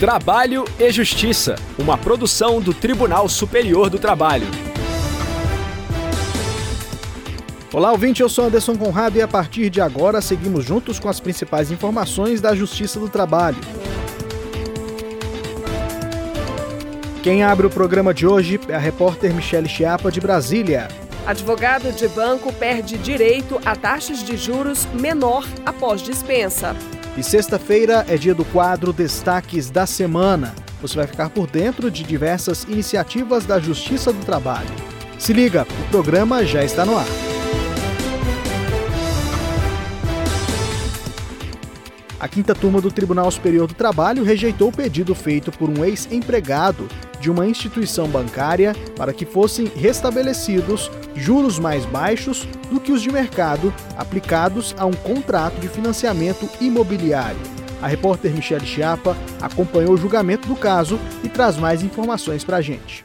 [0.00, 4.46] Trabalho e Justiça, uma produção do Tribunal Superior do Trabalho.
[7.70, 11.20] Olá, ouvinte, eu sou Anderson Conrado e a partir de agora seguimos juntos com as
[11.20, 13.58] principais informações da Justiça do Trabalho.
[17.22, 20.88] Quem abre o programa de hoje é a repórter Michele Chiapa, de Brasília.
[21.26, 26.74] Advogado de banco perde direito a taxas de juros menor após dispensa.
[27.16, 30.54] E sexta-feira é dia do quadro Destaques da Semana.
[30.80, 34.70] Você vai ficar por dentro de diversas iniciativas da Justiça do Trabalho.
[35.18, 37.29] Se liga, o programa já está no ar.
[42.20, 46.86] A quinta turma do Tribunal Superior do Trabalho rejeitou o pedido feito por um ex-empregado
[47.18, 53.10] de uma instituição bancária para que fossem restabelecidos juros mais baixos do que os de
[53.10, 57.40] mercado aplicados a um contrato de financiamento imobiliário.
[57.80, 62.60] A repórter Michele Chiapa acompanhou o julgamento do caso e traz mais informações para a
[62.60, 63.02] gente.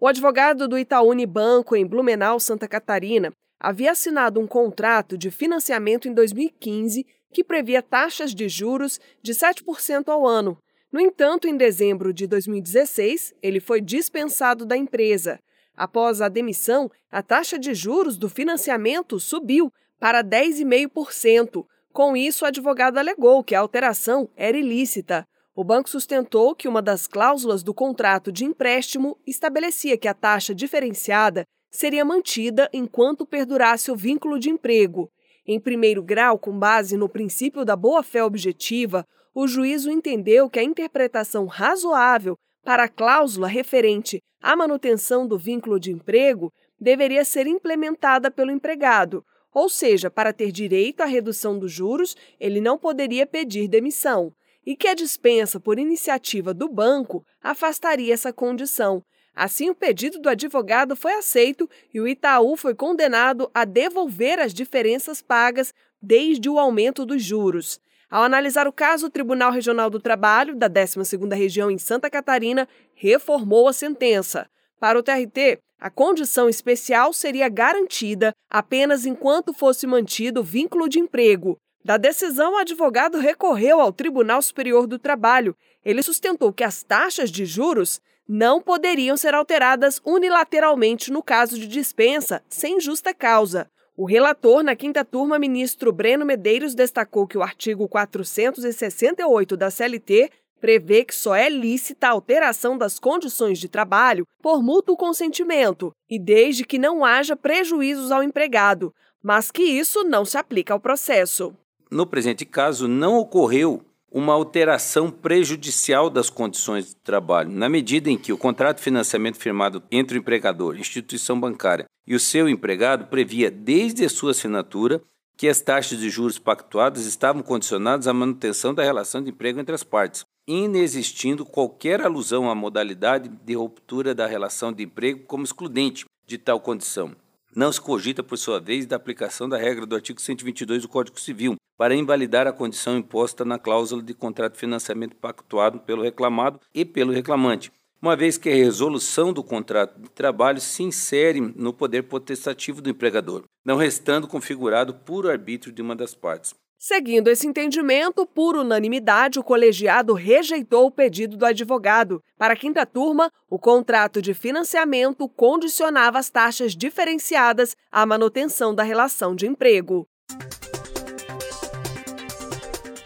[0.00, 6.08] O advogado do Itaúni Banco, em Blumenau, Santa Catarina, havia assinado um contrato de financiamento
[6.08, 10.56] em 2015 que previa taxas de juros de 7% ao ano.
[10.90, 15.40] No entanto, em dezembro de 2016, ele foi dispensado da empresa.
[15.76, 21.66] Após a demissão, a taxa de juros do financiamento subiu para 10,5%.
[21.92, 25.26] Com isso, o advogado alegou que a alteração era ilícita.
[25.56, 30.54] O banco sustentou que uma das cláusulas do contrato de empréstimo estabelecia que a taxa
[30.54, 35.10] diferenciada seria mantida enquanto perdurasse o vínculo de emprego.
[35.46, 40.62] Em primeiro grau, com base no princípio da boa-fé objetiva, o juízo entendeu que a
[40.62, 46.50] interpretação razoável para a cláusula referente à manutenção do vínculo de emprego
[46.80, 52.60] deveria ser implementada pelo empregado, ou seja, para ter direito à redução dos juros, ele
[52.60, 54.32] não poderia pedir demissão,
[54.66, 59.02] e que a dispensa por iniciativa do banco afastaria essa condição,
[59.34, 64.54] Assim, o pedido do advogado foi aceito e o Itaú foi condenado a devolver as
[64.54, 67.80] diferenças pagas desde o aumento dos juros.
[68.08, 72.68] Ao analisar o caso, o Tribunal Regional do Trabalho da 12ª Região em Santa Catarina
[72.94, 74.48] reformou a sentença.
[74.78, 81.00] Para o TRT, a condição especial seria garantida apenas enquanto fosse mantido o vínculo de
[81.00, 81.58] emprego.
[81.84, 85.56] Da decisão, o advogado recorreu ao Tribunal Superior do Trabalho.
[85.84, 91.66] Ele sustentou que as taxas de juros não poderiam ser alteradas unilateralmente no caso de
[91.66, 93.68] dispensa sem justa causa.
[93.96, 100.30] O relator na quinta turma, ministro Breno Medeiros, destacou que o artigo 468 da CLT
[100.60, 106.18] prevê que só é lícita a alteração das condições de trabalho por mútuo consentimento e
[106.18, 108.92] desde que não haja prejuízos ao empregado,
[109.22, 111.54] mas que isso não se aplica ao processo.
[111.90, 118.16] No presente caso, não ocorreu uma alteração prejudicial das condições de trabalho, na medida em
[118.16, 123.06] que o contrato de financiamento firmado entre o empregador, instituição bancária e o seu empregado
[123.06, 125.02] previa desde a sua assinatura
[125.36, 129.74] que as taxas de juros pactuadas estavam condicionadas à manutenção da relação de emprego entre
[129.74, 136.04] as partes, inexistindo qualquer alusão à modalidade de ruptura da relação de emprego como excludente
[136.24, 137.16] de tal condição.
[137.56, 141.20] Não se cogita, por sua vez, da aplicação da regra do artigo 122 do Código
[141.20, 146.58] Civil, para invalidar a condição imposta na cláusula de contrato de financiamento pactuado pelo reclamado
[146.74, 147.70] e pelo reclamante,
[148.02, 152.90] uma vez que a resolução do contrato de trabalho se insere no poder potestativo do
[152.90, 156.54] empregador, não restando configurado puro arbítrio de uma das partes.
[156.86, 162.22] Seguindo esse entendimento, por unanimidade, o colegiado rejeitou o pedido do advogado.
[162.36, 168.82] Para a quinta turma, o contrato de financiamento condicionava as taxas diferenciadas à manutenção da
[168.82, 170.06] relação de emprego.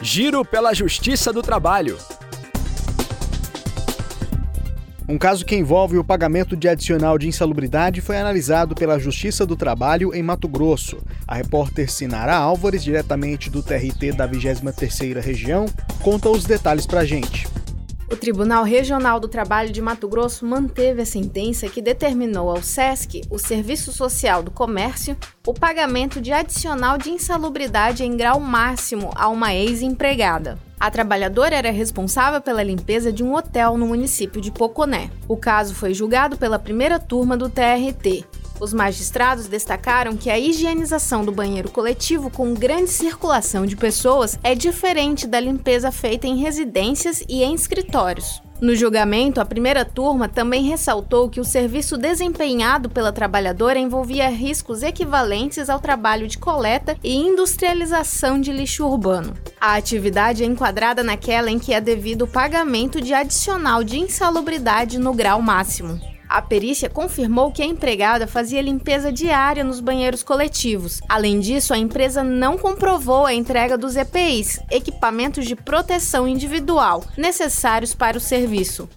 [0.00, 1.98] Giro pela Justiça do Trabalho.
[5.08, 9.54] Um caso que envolve o pagamento de adicional de insalubridade foi analisado pela Justiça do
[9.54, 10.98] Trabalho em Mato Grosso.
[11.28, 15.66] A repórter Sinara Álvares, diretamente do TRT da 23ª Região,
[16.02, 17.46] conta os detalhes pra gente.
[18.10, 23.22] O Tribunal Regional do Trabalho de Mato Grosso manteve a sentença que determinou ao SESC,
[23.30, 25.16] o Serviço Social do Comércio,
[25.46, 30.65] o pagamento de adicional de insalubridade em grau máximo a uma ex-empregada.
[30.78, 35.10] A trabalhadora era responsável pela limpeza de um hotel no município de Poconé.
[35.26, 38.24] O caso foi julgado pela primeira turma do TRT
[38.58, 44.54] os magistrados destacaram que a higienização do banheiro coletivo com grande circulação de pessoas é
[44.54, 48.45] diferente da limpeza feita em residências e em escritórios.
[48.60, 54.82] No julgamento, a primeira turma também ressaltou que o serviço desempenhado pela trabalhadora envolvia riscos
[54.82, 59.34] equivalentes ao trabalho de coleta e industrialização de lixo urbano.
[59.60, 64.98] A atividade é enquadrada naquela em que é devido o pagamento de adicional de insalubridade
[64.98, 66.15] no grau máximo.
[66.28, 71.00] A perícia confirmou que a empregada fazia limpeza diária nos banheiros coletivos.
[71.08, 77.94] Além disso, a empresa não comprovou a entrega dos EPIs, equipamentos de proteção individual, necessários
[77.94, 78.88] para o serviço.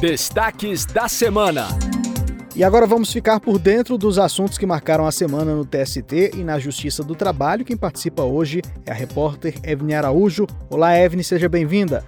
[0.00, 1.68] Destaques da semana.
[2.54, 6.44] E agora vamos ficar por dentro dos assuntos que marcaram a semana no TST e
[6.44, 7.64] na Justiça do Trabalho.
[7.64, 10.46] Quem participa hoje é a repórter Evne Araújo.
[10.70, 12.04] Olá, Evne, seja bem-vinda.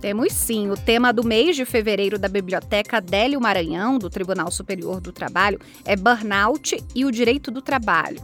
[0.00, 0.70] Temos sim.
[0.70, 5.58] O tema do mês de fevereiro da Biblioteca Délio Maranhão, do Tribunal Superior do Trabalho,
[5.84, 8.20] é burnout e o direito do trabalho.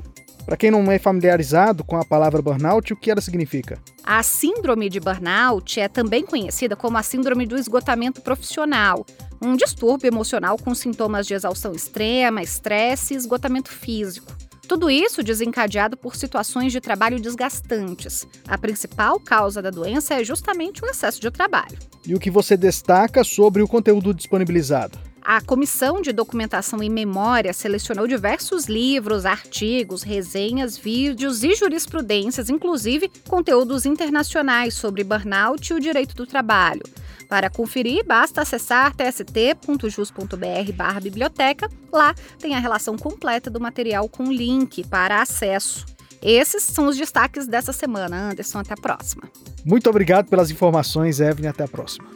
[0.46, 3.78] Para quem não é familiarizado com a palavra burnout, o que ela significa?
[4.04, 9.06] A síndrome de burnout é também conhecida como a síndrome do esgotamento profissional,
[9.42, 14.30] um distúrbio emocional com sintomas de exaustão extrema, estresse e esgotamento físico.
[14.68, 18.26] Tudo isso desencadeado por situações de trabalho desgastantes.
[18.48, 21.78] A principal causa da doença é justamente o excesso de trabalho.
[22.06, 24.98] E o que você destaca sobre o conteúdo disponibilizado?
[25.26, 33.10] A Comissão de Documentação e Memória selecionou diversos livros, artigos, resenhas, vídeos e jurisprudências, inclusive
[33.26, 36.82] conteúdos internacionais sobre burnout e o direito do trabalho.
[37.28, 41.68] Para conferir, basta acessar tst.jus.br biblioteca.
[41.92, 45.84] Lá tem a relação completa do material com link para acesso.
[46.22, 48.30] Esses são os destaques dessa semana.
[48.30, 49.24] Anderson, até a próxima.
[49.64, 51.48] Muito obrigado pelas informações, Evelyn.
[51.48, 52.13] Até a próxima.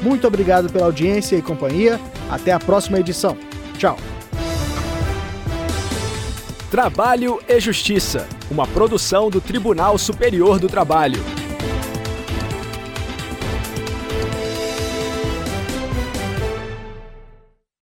[0.02, 2.00] Muito obrigado pela audiência e companhia.
[2.30, 3.38] Até a próxima edição.
[3.78, 3.98] Tchau.
[6.70, 11.45] Trabalho e Justiça, uma produção do Tribunal Superior do Trabalho.